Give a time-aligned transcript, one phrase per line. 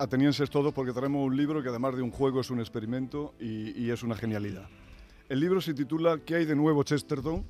[0.00, 3.90] atenienses todos, porque traemos un libro que además de un juego es un experimento y,
[3.90, 4.66] es una genialidad.
[5.28, 7.44] El libro se titula ¿Qué hay de nuevo Chesterton?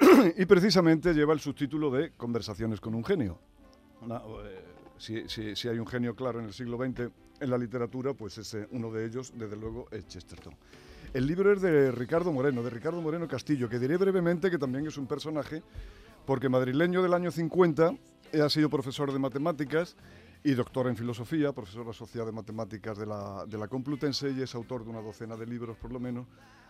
[0.38, 3.38] y precisamente lleva el subtítulo de Conversaciones con un genio.
[4.02, 4.64] Eh,
[4.96, 8.38] si, si- si hay un genio claro en el siglo XX en la literatura, pues
[8.38, 10.54] ese, uno de ellos, desde luego, es Chesterton.
[11.12, 14.86] El libro es de Ricardo Moreno, de Ricardo Moreno Castillo, que diré brevemente que también
[14.86, 15.62] es un personaje,
[16.24, 17.92] porque madrileño del año 50,
[18.32, 19.94] eh, ha sido profesor de matemáticas
[20.44, 24.54] y doctor en filosofía, profesor asociado de matemáticas de la, de la Complutense y es
[24.54, 26.26] autor de una docena de libros por lo menos,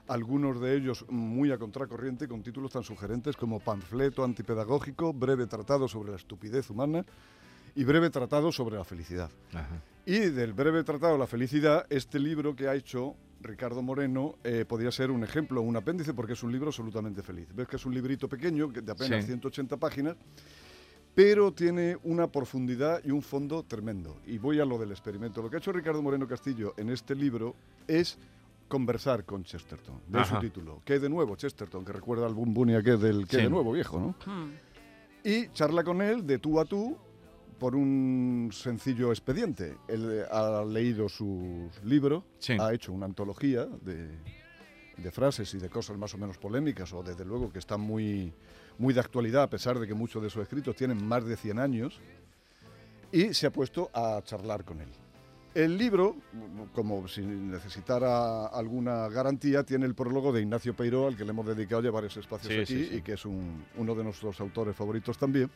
[0.08, 5.88] algunos de ellos muy a contracorriente con títulos tan sugerentes como Panfleto antipedagógico, Breve tratado
[5.88, 7.04] sobre la estupidez humana
[7.74, 9.30] y Breve tratado sobre la felicidad.
[10.06, 14.64] Y del breve tratado de la felicidad, este libro que ha hecho Ricardo Moreno eh,
[14.66, 17.48] podría ser un ejemplo, un apéndice, porque es un libro absolutamente feliz.
[17.54, 19.32] Ves que es un librito pequeño, que de apenas Sí.
[19.32, 20.16] 180 páginas,
[21.16, 24.18] pero tiene una profundidad y un fondo tremendo.
[24.26, 25.40] Y voy a lo del experimento.
[25.40, 27.56] Lo que ha hecho Ricardo Moreno Castillo en este libro
[27.88, 28.18] es
[28.68, 30.34] conversar con Chesterton, de Ajá.
[30.34, 30.82] su título.
[30.84, 31.86] ¿Qué de nuevo, Chesterton?
[31.86, 33.42] Que recuerda al Boom Bunny aquel del ¿Qué Sí.
[33.44, 34.14] de nuevo, viejo, ¿no?
[35.24, 36.98] y charla con él de tú a tú
[37.58, 39.78] por un sencillo expediente.
[39.88, 42.58] Él eh, ha leído sus libros, Sí.
[42.60, 44.10] ha hecho una antología de,
[44.98, 48.34] de frases y de cosas más o menos polémicas, o desde luego que están muy,
[48.78, 51.58] muy de actualidad, a pesar de que muchos de sus escritos tienen más de 100
[51.58, 52.00] años,
[53.12, 54.88] y se ha puesto a charlar con él.
[55.54, 56.16] El libro,
[56.74, 61.46] como si necesitara alguna garantía, tiene el prólogo de Ignacio Peiró, al que le hemos
[61.46, 62.96] dedicado ya varios espacios Sí, aquí sí, sí.
[62.96, 65.50] y que es un- uno de nuestros autores favoritos también.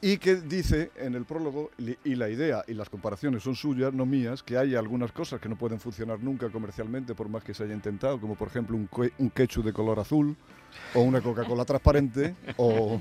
[0.00, 1.70] Y que dice en el prólogo,
[2.04, 5.48] y la idea y las comparaciones son suyas, no mías, que hay algunas cosas que
[5.48, 8.88] no pueden funcionar nunca comercialmente por más que se haya intentado, como por ejemplo un,
[9.18, 10.36] un ketchup de color azul
[10.94, 13.00] o una Coca-Cola transparente o,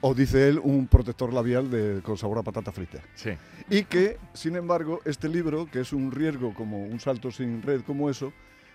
[0.00, 3.02] o, dice él, un protector labial de, con sabor a patata frita.
[3.14, 3.32] Sí.
[3.68, 7.82] Y que, sin embargo, este libro, que es un riesgo como un salto sin red
[7.82, 8.32] como eso,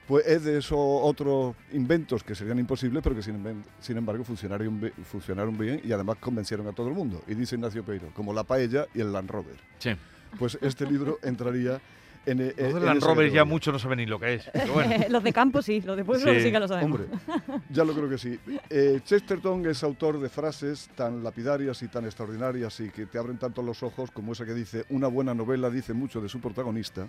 [0.08, 4.91] pues es de esos otros inventos que serían imposibles, pero que sin, sin embargo funcionaron,
[5.03, 7.22] funcionaron bien y además convencieron a todo el mundo.
[7.28, 9.56] Y dice Ignacio Peiro, como la paella y el Land Rover.
[9.80, 9.92] Sí.
[10.38, 11.80] Pues este libro entraría
[12.25, 13.46] en, e- Los en del Land Rover ya categoría.
[13.46, 14.50] mucho no saben ni lo que es.
[14.52, 14.96] Pero bueno.
[15.09, 16.42] los de campo sí, los de pueblo Sí.
[16.42, 17.00] sí, que lo sabemos.
[17.02, 17.19] Hombre,
[17.69, 18.40] ya lo creo que sí.
[18.69, 23.38] Eh, Chesterton es autor de frases tan lapidarias y tan extraordinarias y que te abren
[23.38, 27.08] tanto los ojos como esa que dice, una buena novela dice mucho de su protagonista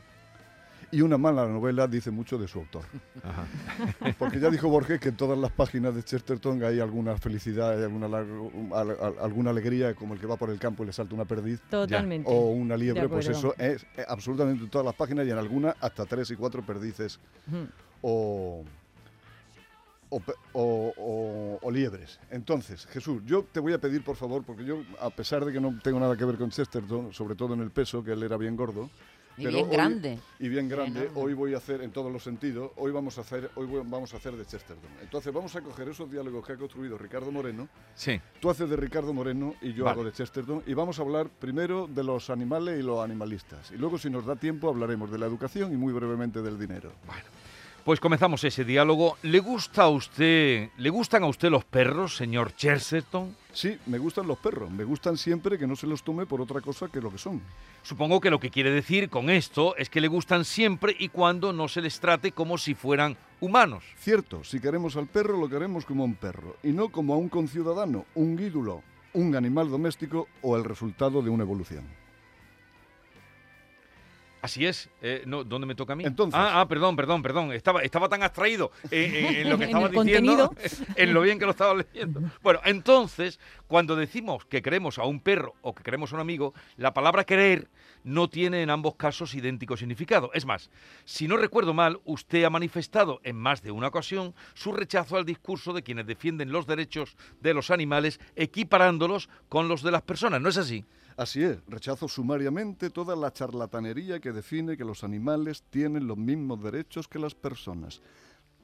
[0.97, 2.85] y una mala novela dice mucho de su autor.
[3.23, 4.13] Ajá.
[4.19, 7.83] Porque ya dijo Borges que en todas las páginas de Chesterton hay alguna felicidad, hay
[7.85, 11.25] alguna, al- alguna alegría, como el que va por el campo y le salta una
[11.25, 11.61] perdiz.
[11.71, 12.31] Totalmente.
[12.31, 15.75] O una liebre, pues eso es eh, absolutamente en todas las páginas y en algunas
[15.81, 17.19] hasta tres y cuatro perdices
[18.03, 18.63] o,
[20.11, 22.21] o, pe- o- o- o liebres.
[22.31, 25.61] Entonces, Jesús, yo te voy a pedir, por favor, porque yo, a pesar de que
[25.61, 28.37] no tengo nada que ver con Chesterton, sobre todo en el peso, que él era
[28.37, 28.91] bien gordo,
[29.37, 30.19] Y pero bien hoy- grande.
[30.39, 31.21] y bien grande, Enorme.
[31.21, 34.15] hoy voy a hacer, en todos los sentidos, hoy vamos a hacer, hoy voy- vamos
[34.15, 34.91] a hacer de Chesterton.
[35.03, 38.21] Entonces, vamos a coger esos diálogos que ha construido Ricardo Moreno, Sí.
[38.41, 39.95] tú haces de Ricardo Moreno y yo Vale.
[39.95, 43.73] hago de Chesterton, y vamos a hablar primero de los animales y los animalistas.
[43.73, 46.93] Y luego, si nos da tiempo, hablaremos de la educación y muy brevemente del dinero.
[47.85, 49.19] Pues comenzamos ese diálogo.
[49.23, 53.37] ¿Le gusta a usted, le gustan a usted los perros, señor Chesterton?
[53.55, 56.61] Sí, me gustan los perros, me gustan siempre que no se los tome por otra
[56.61, 57.41] cosa que lo que son.
[57.85, 61.53] Supongo que lo que quiere decir con esto es que le gustan siempre y cuando
[61.53, 63.85] no se les trate como si fueran humanos.
[63.97, 67.17] Cierto, si queremos al perro, lo queremos como a un perro, y no como a
[67.17, 68.83] un conciudadano, un ídolo,
[69.13, 71.85] un animal doméstico o el resultado de una evolución.
[74.45, 74.91] Así es.
[75.01, 76.05] Eh, no, ¿Dónde me toca a mí?
[76.05, 77.51] Entonces- Ah, ah, perdón, perdón, perdón.
[77.53, 80.55] Estaba, estaba tan abstraído en, en- en lo que estaba diciendo, contenido.
[80.97, 82.21] en lo bien que lo estaba leyendo.
[82.43, 86.53] Bueno, entonces, cuando decimos que queremos a un perro o que queremos a un amigo,
[86.77, 87.69] la palabra querer
[88.03, 90.31] no tiene en ambos casos idéntico significado.
[90.35, 90.69] Es más,
[91.07, 95.25] si no recuerdo mal, usted ha manifestado en más de una ocasión su rechazo al
[95.25, 100.43] discurso de quienes defienden los derechos de los animales, equiparándolos con los de las personas.
[100.43, 100.85] ¿No es así?
[101.17, 106.61] Así es, rechazo sumariamente toda la charlatanería que define que los animales tienen los mismos
[106.61, 108.03] derechos que las personas.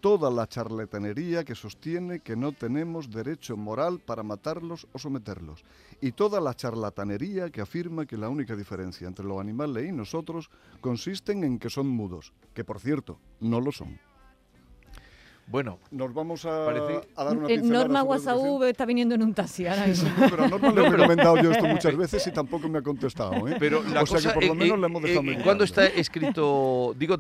[0.01, 5.63] toda la charlatanería que sostiene que no tenemos derecho moral para matarlos o someterlos,
[6.01, 10.51] y toda la charlatanería que afirma que la única diferencia entre los animales y nosotros
[10.81, 14.10] consisten en que son mudos, que por cierto, no lo son.
[15.51, 18.03] Bueno, nos vamos a, parece- a dar una Eh, pincelada Norma.
[18.05, 20.09] WhatsApp está viniendo en un taxi ahora mismo.
[20.31, 23.49] Pero a Norma le he recomendado yo esto muchas veces y tampoco me ha contestado.
[23.49, 23.57] ¿eh?
[23.59, 25.39] pero la o sea cosa que por lo eh, menos eh, le hemos dejado eh,
[25.43, 27.17] cuando está escrito, digo,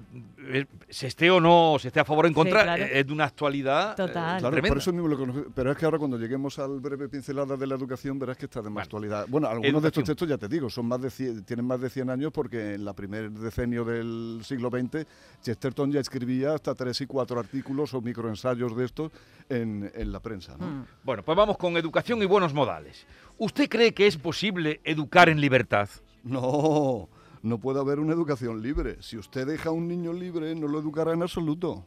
[0.89, 2.83] se esté o no, se esté a favor o en Sí, contra, claro.
[2.85, 4.39] eh, es de una actualidad eh, Total.
[4.41, 4.69] Claro, tremenda.
[4.69, 5.51] por eso mismo lo conozco.
[5.55, 8.61] Pero es que ahora cuando lleguemos al breve pincelada de la educación verás que está
[8.61, 9.27] de más Bueno, actualidad.
[9.29, 11.91] Bueno, algunos de estos textos ya te digo, son más de cien- tienen más de
[11.91, 15.07] 100 años porque en la primer decenio del siglo XX
[15.43, 19.13] Chesterton ya escribía hasta tres y cuatro artículos o microensayos de estos
[19.49, 20.57] en, en la prensa.
[20.59, 20.67] ¿no?
[20.67, 20.87] Mm.
[21.05, 23.07] Bueno, pues vamos con educación y buenos modales.
[23.39, 25.89] ¿Usted cree que es posible educar en libertad?
[26.23, 27.09] No,
[27.43, 28.97] no puede haber una educación libre.
[29.01, 31.87] Si usted deja a un niño libre, no lo educará en absoluto.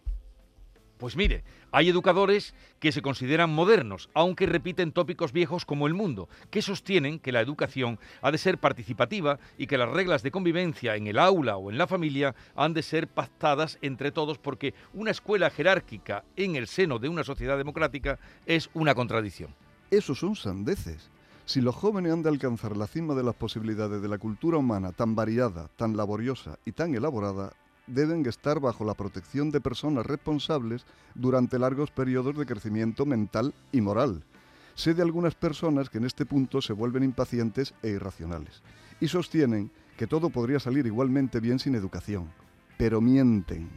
[0.98, 6.30] Pues mire, hay educadores que se consideran modernos, aunque repiten tópicos viejos como el mundo,
[6.50, 10.96] que sostienen que la educación ha de ser participativa y que las reglas de convivencia
[10.96, 15.12] en el aula o en la familia han de ser pactadas entre todos porque una
[15.12, 19.54] escuela jerárquica en el seno de una sociedad democrática es una contradicción.
[19.92, 21.12] Esos son sandeces.
[21.46, 24.94] Si los jóvenes han de alcanzar la cima de las posibilidades de la cultura humana
[24.94, 27.52] tan variada, tan laboriosa y tan elaborada,
[27.86, 30.86] deben estar bajo la protección de personas responsables
[31.16, 34.24] durante largos periodos de crecimiento mental y moral.
[34.74, 38.64] Sé de algunas personas que en este punto se vuelven impacientes e irracionales
[39.02, 42.32] y sostienen que todo podría salir igualmente bien sin educación,
[42.78, 43.70] pero mienten,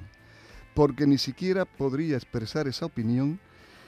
[0.72, 3.40] porque ni siquiera podría expresar esa opinión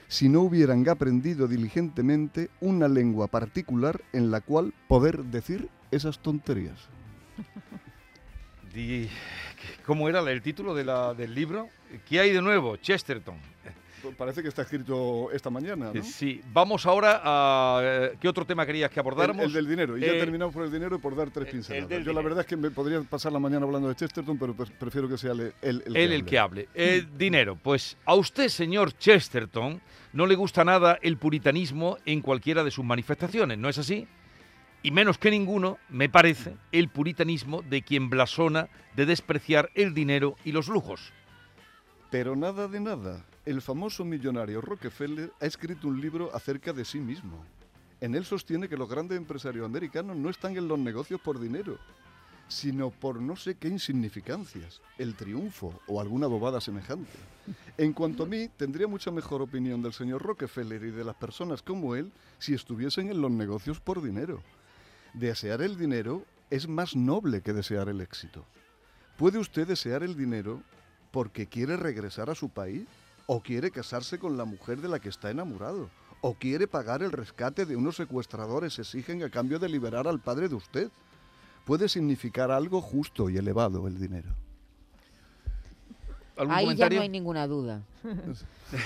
[0.08, 6.88] si no hubieran aprendido diligentemente una lengua particular en la cual poder decir esas tonterías.
[9.86, 11.68] ¿Cómo era el título del libro?
[12.08, 12.76] ¿Qué hay de nuevo?
[12.76, 13.36] Chesterton.
[14.16, 17.80] Parece que está escrito esta mañana, Eh, Sí, vamos ahora a...
[17.82, 19.42] eh, ¿Qué otro tema querías que abordáramos?
[19.44, 19.98] El, el del dinero.
[19.98, 22.04] Y ya Eh, terminamos por el dinero y por dar tres el- pinceladas.
[22.04, 25.08] Yo la verdad es que me podría pasar la mañana hablando de Chesterton, pero prefiero
[25.08, 26.68] que sea él el, el, el que hable.
[26.74, 27.56] Eh, dinero.
[27.62, 29.80] Pues a usted, señor Chesterton,
[30.12, 34.06] no le gusta nada el puritanismo en cualquiera de sus manifestaciones, ¿no es así?
[34.82, 40.36] Y menos que ninguno, me parece, el puritanismo de quien blasona de despreciar el dinero
[40.44, 41.12] y los lujos.
[42.10, 43.24] Pero nada de nada.
[43.48, 47.42] El famoso millonario Rockefeller ha escrito un libro acerca de sí mismo.
[47.98, 51.78] En él sostiene que los grandes empresarios americanos no están en los negocios por dinero,
[52.46, 57.10] sino por no sé qué insignificancias, el triunfo o alguna bobada semejante.
[57.78, 61.62] En cuanto a mí, tendría mucha mejor opinión del señor Rockefeller y de las personas
[61.62, 64.42] como él si estuviesen en los negocios por dinero.
[65.14, 68.44] Desear el dinero es más noble que desear el éxito.
[69.16, 70.60] ¿Puede usted desear el dinero
[71.12, 72.86] porque quiere regresar a su país?
[73.30, 75.90] ¿O quiere casarse con la mujer de la que está enamorado?
[76.22, 80.48] ¿O quiere pagar el rescate de unos secuestradores exigen a cambio de liberar al padre
[80.48, 80.90] de usted?
[81.66, 84.30] Puede significar algo justo y elevado el dinero.
[86.38, 87.82] ¿Algún Ahí ya no hay ninguna duda.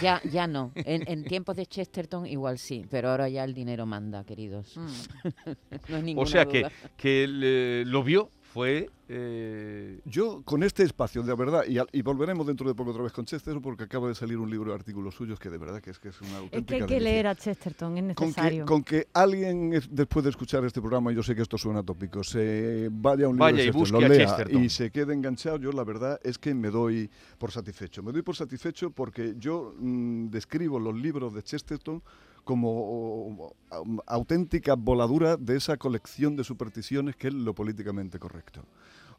[0.00, 0.71] Ya, ya no.
[0.77, 4.77] En, en tiempos de Chesterton igual sí, pero ahora ya el dinero manda, queridos.
[5.89, 6.67] No hay ninguna o sea que,
[6.97, 8.90] que le- lo vio, fue...
[9.08, 13.02] eh, Yo, con este espacio, de verdad, y, al- y volveremos dentro de poco otra
[13.02, 15.81] vez con Chester, porque acaba de salir un libro de artículos suyos que de verdad
[15.81, 17.12] que es, que es una auténtica Es que hay que delicia.
[17.12, 18.66] leer a Chesterton, es Con que, necesario.
[18.66, 22.22] con que alguien, es- después de escuchar este programa, yo sé que esto suena tópico,
[22.22, 24.65] se vaya a un libro Vaya de y Chesterton, busque lo a lea Chesterton.
[24.65, 28.03] y se quede enganchado, yo la verdad es que me doy por satisfecho.
[28.03, 32.03] Me doy por satisfecho porque yo mm, describo los libros de Chesterton
[32.44, 38.65] como o, au- auténtica voladura de esa colección de supersticiones que es lo políticamente correcto.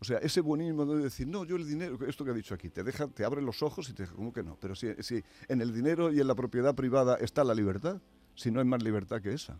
[0.01, 2.69] O sea, ese buenismo de decir, no, yo el dinero, esto que ha dicho aquí,
[2.69, 4.57] te deja, te abre los ojos y te deja, ¿cómo que no?
[4.59, 8.01] Pero si, si en el dinero y en la propiedad privada está la libertad,
[8.35, 9.57] si no hay más libertad que esa.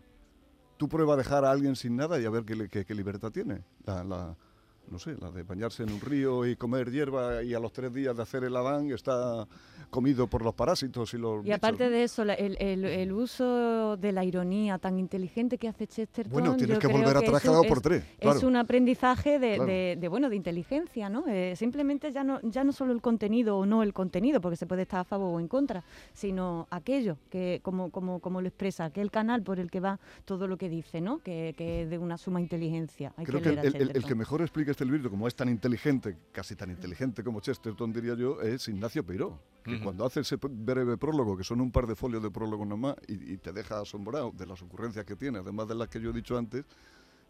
[0.76, 3.30] Tú prueba a dejar a alguien sin nada y a ver qué, qué- qué libertad
[3.30, 3.62] tiene.
[3.86, 4.36] La, la-
[4.90, 7.92] no sé, la de bañarse en un río y comer hierba y a los tres
[7.92, 9.46] días de hacer el Adán está
[9.90, 11.92] comido por los parásitos y los Y aparte bichos.
[11.92, 16.32] de eso, la- el, el- el uso de la ironía tan inteligente que hace Chesterton.
[16.32, 18.02] Bueno, tienes yo que creo volver atrás es cada es- por tres.
[18.04, 18.48] Es claro.
[18.48, 19.66] un aprendizaje de, Claro.
[19.66, 21.24] de- de, bueno de inteligencia, ¿no?
[21.28, 24.66] Eh, simplemente ya no ya no solo el contenido o no el contenido, porque se
[24.66, 28.90] puede estar a favor o en contra, sino aquello que como como como lo expresa,
[28.90, 31.18] que el canal por el que va todo lo que dice, ¿no?
[31.18, 33.12] Que, que es de una suma inteligencia.
[33.16, 36.16] Hay Creo que que el, el- que mejor explica este libro, como es tan inteligente,
[36.32, 39.40] casi tan inteligente como Chesterton, diría yo, es Ignacio Peiró.
[39.64, 42.96] Que cuando hace ese breve prólogo, que son un par de folios de prólogo nomás,
[43.08, 46.10] y, y te deja asombrado de las ocurrencias que tiene, además de las que yo
[46.10, 46.64] he dicho antes,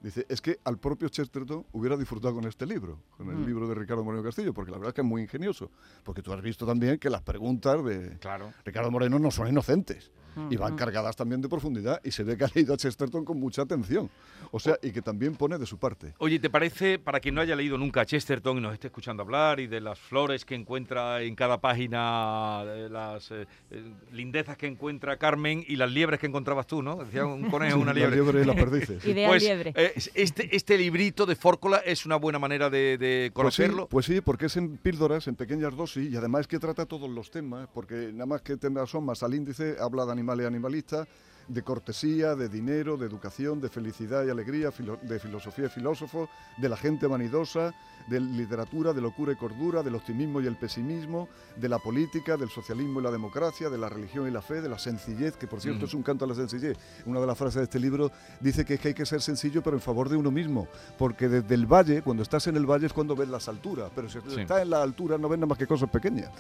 [0.02, 3.46] Dice, es que al propio Chesterton hubiera disfrutado con este libro, con el Mm.
[3.46, 5.70] libro de Ricardo Moreno Castillo, porque la verdad es que es muy ingenioso.
[6.02, 8.52] Porque tú has visto también que las preguntas de Claro.
[8.66, 10.10] Ricardo Moreno no son inocentes
[10.50, 10.76] y van Mm.
[10.76, 14.10] cargadas también de profundidad y se ve que ha leído a Chesterton con mucha atención.
[14.50, 16.14] O sea, y que también pone de su parte.
[16.18, 19.22] Oye, ¿te parece, para quien no haya leído nunca a Chesterton y nos esté escuchando
[19.22, 24.56] hablar y de las flores que encuentra en cada página, de las eh, eh, lindezas
[24.56, 26.96] que encuentra Carmen y las liebres que encontrabas tú, ¿no?
[26.96, 28.16] Decía un conejo, una La liebre.
[28.16, 29.04] liebre y las perdices.
[29.06, 29.72] Idea Pues, liebre.
[29.76, 33.88] eh, este, este librito de Fórcola es una buena manera de, de Pues sí, conocerlo.
[33.88, 37.30] Pues sí, porque es en píldoras, en pequeñas dosis, y además que trata todos los
[37.30, 41.06] temas, porque nada más que temas son más al índice, habla de animales y animalistas,
[41.48, 46.28] de cortesía, de dinero, de educación, de felicidad y alegría, filo- de filosofía y filósofo,
[46.56, 47.72] de la gente vanidosa,
[48.08, 52.50] de literatura, de locura y cordura, del optimismo y el pesimismo, de la política, del
[52.50, 55.60] socialismo y la democracia, de la religión y la fe, de la sencillez, que por
[55.60, 55.88] cierto Mm.
[55.88, 56.76] es un canto a la sencillez.
[57.06, 58.10] Una de las frases de este libro
[58.40, 61.28] dice que, es que hay que ser sencillo pero en favor de uno mismo, porque
[61.28, 64.18] desde el valle, cuando estás en el valle es cuando ves las alturas, pero si
[64.28, 64.40] Sí.
[64.42, 66.30] estás en la altura no ves nada más que cosas pequeñas.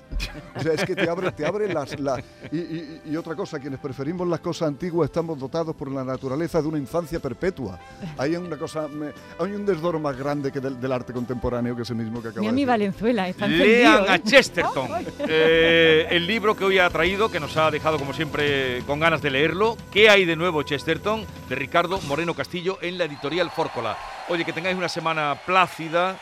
[0.56, 1.98] O sea, es que te abre, te abre las...
[1.98, 6.04] la- y, y- y otra cosa, quienes preferimos las cosas antiguas estamos dotados por la
[6.04, 7.78] naturaleza de una infancia perpetua.
[8.18, 11.82] Hay una cosa, me- hay un desdoro más grande que del, del arte contemporáneo que
[11.82, 12.64] ese mismo que acaba Mira de mi.
[12.64, 13.62] Valenzuela, está Lean
[14.04, 14.10] encendido.
[14.12, 14.22] a ¿eh?
[14.22, 14.88] Chesterton,
[15.26, 19.22] Eh, el libro que hoy ha traído, que nos ha dejado como siempre con ganas
[19.22, 19.76] de leerlo.
[19.90, 21.24] ¿Qué hay de nuevo Chesterton?
[21.48, 23.96] De Ricardo Moreno Castillo en la editorial Fórcola.
[24.28, 26.16] Oye, que tengáis una semana plácida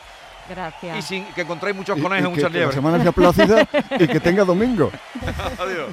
[0.49, 1.05] y Gracias.
[1.05, 2.75] sin que encontréis muchos Y- y conejos, que- muchas que la liebres.
[2.75, 3.67] semana sea plácida
[3.99, 4.91] y que tenga domingo.
[5.59, 5.89] Adiós.